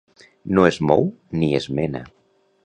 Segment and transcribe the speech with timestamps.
[0.59, 1.05] No es mou
[1.43, 2.03] ni es mena.